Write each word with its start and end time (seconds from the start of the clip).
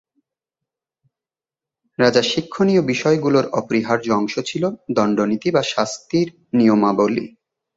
রাজার 1.99 2.25
শিক্ষণীয় 2.31 2.81
বিষয়গুলোর 2.81 3.45
অপরিহার্য 3.51 4.07
অংশ 4.11 4.35
ছিল 4.39 4.63
দন্ডনীতি 4.91 5.49
বা 5.51 5.61
শাস্তির 5.63 6.27
নিয়মাবলি। 6.53 7.25